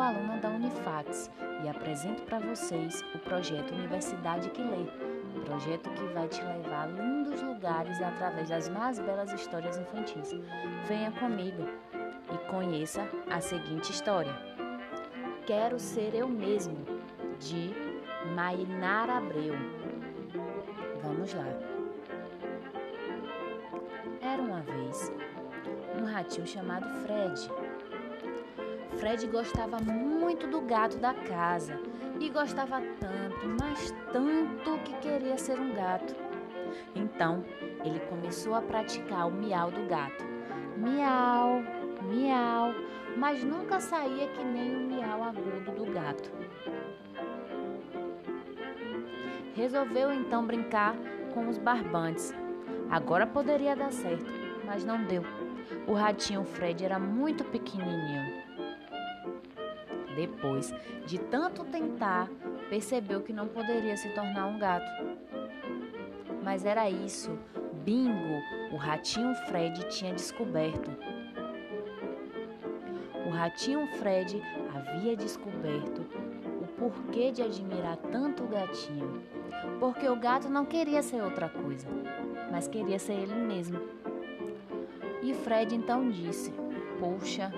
[0.00, 1.30] aluna da Unifax
[1.64, 4.86] e apresento para vocês o projeto Universidade que Lê,
[5.44, 10.34] projeto que vai te levar a lindos lugares através das mais belas histórias infantis.
[10.86, 11.68] Venha comigo
[12.32, 14.34] e conheça a seguinte história.
[15.46, 16.76] Quero ser eu mesmo,
[17.38, 17.70] de
[18.34, 19.54] Mainara Abreu.
[21.02, 21.46] Vamos lá.
[24.20, 25.12] Era uma vez
[26.00, 27.50] um ratinho chamado Fred.
[29.02, 31.76] Fred gostava muito do gato da casa
[32.20, 36.14] e gostava tanto, mas tanto que queria ser um gato.
[36.94, 37.44] Então,
[37.84, 40.24] ele começou a praticar o miau do gato.
[40.76, 41.64] Miau,
[42.04, 42.72] miau,
[43.16, 46.30] mas nunca saía que nem o miau agudo do gato.
[49.56, 50.94] Resolveu então brincar
[51.34, 52.32] com os barbantes.
[52.88, 54.30] Agora poderia dar certo,
[54.64, 55.24] mas não deu.
[55.88, 58.51] O ratinho Fred era muito pequenininho.
[60.14, 60.74] Depois
[61.06, 62.28] de tanto tentar,
[62.68, 64.90] percebeu que não poderia se tornar um gato.
[66.42, 67.38] Mas era isso,
[67.84, 70.90] bingo, o ratinho Fred tinha descoberto.
[73.26, 74.42] O ratinho Fred
[74.74, 76.04] havia descoberto
[76.60, 79.22] o porquê de admirar tanto o gatinho.
[79.78, 81.86] Porque o gato não queria ser outra coisa,
[82.50, 83.80] mas queria ser ele mesmo.
[85.22, 86.52] E Fred então disse:
[86.98, 87.52] Poxa,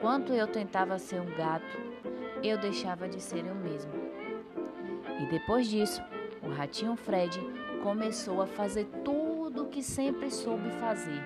[0.00, 1.78] enquanto eu tentava ser um gato,
[2.42, 3.92] eu deixava de ser eu mesmo.
[5.20, 6.02] E depois disso,
[6.42, 7.38] o ratinho Fred
[7.82, 11.22] começou a fazer tudo o que sempre soube fazer: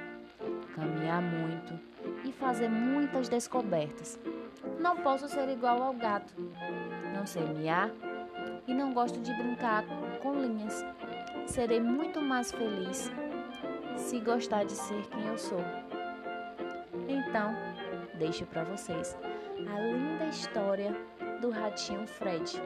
[0.74, 1.78] caminhar muito
[2.24, 4.18] e fazer muitas descobertas.
[4.80, 6.34] Não posso ser igual ao gato.
[7.14, 7.92] Não sei miar
[8.66, 9.84] e não gosto de brincar
[10.20, 10.84] com linhas.
[11.46, 13.08] Serei muito mais feliz
[13.96, 15.62] se gostar de ser quem eu sou.
[17.08, 17.54] Então,
[18.18, 19.16] deixo para vocês
[19.68, 20.94] a linda história
[21.40, 22.60] do ratinho Fred.